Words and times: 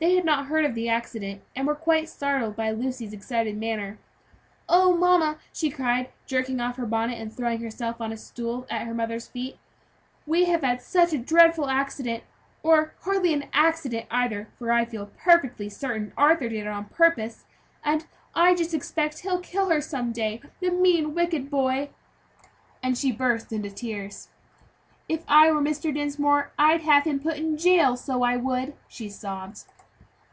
They 0.00 0.16
had 0.16 0.26
not 0.26 0.48
heard 0.48 0.66
of 0.66 0.74
the 0.74 0.86
accident, 0.90 1.40
and 1.56 1.66
were 1.66 1.74
quite 1.74 2.10
startled 2.10 2.54
by 2.56 2.70
Lucy's 2.72 3.14
excited 3.14 3.56
manner. 3.56 3.98
"Oh, 4.68 4.94
mamma!" 4.94 5.38
she 5.50 5.70
cried, 5.70 6.10
jerking 6.26 6.60
off 6.60 6.76
her 6.76 6.84
bonnet, 6.84 7.14
and 7.14 7.32
throwing 7.32 7.62
herself 7.62 7.96
down 7.96 8.06
on 8.08 8.12
a 8.12 8.18
stool 8.18 8.66
at 8.68 8.86
her 8.86 8.92
mother's 8.92 9.28
feet, 9.28 9.56
"we 10.26 10.44
have 10.44 10.60
had 10.60 10.82
such 10.82 11.14
a 11.14 11.18
dreadful 11.18 11.70
accident, 11.70 12.22
or 12.62 12.92
hardly 13.04 13.32
an 13.32 13.48
accident 13.54 14.04
either, 14.10 14.48
for 14.58 14.70
I 14.72 14.84
feel 14.84 15.06
perfectly 15.16 15.70
certain 15.70 16.12
Arthur 16.18 16.50
did 16.50 16.66
it 16.66 16.66
on 16.66 16.84
purpose; 16.86 17.46
and 17.82 18.04
I 18.34 18.54
just 18.54 18.74
expect 18.74 19.20
he'll 19.20 19.40
kill 19.40 19.70
her 19.70 19.80
some 19.80 20.12
day, 20.12 20.42
the 20.60 20.68
mean, 20.68 21.14
wicked 21.14 21.48
boy!" 21.50 21.88
and 22.82 22.98
she 22.98 23.10
burst 23.10 23.54
into 23.54 23.70
tears. 23.70 24.28
"If 25.08 25.24
I 25.26 25.50
were 25.50 25.62
Mr. 25.62 25.94
Dinsmore 25.94 26.52
I'd 26.58 26.82
have 26.82 27.04
him 27.04 27.20
put 27.20 27.38
in 27.38 27.56
jail, 27.56 27.96
so 27.96 28.22
I 28.22 28.36
would," 28.36 28.74
she 28.86 29.08
sobbed. 29.08 29.64